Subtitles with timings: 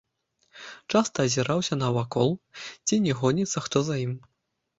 [0.95, 2.29] Часта азіраўся навакол,
[2.87, 4.17] ці не гоніцца хто за ім.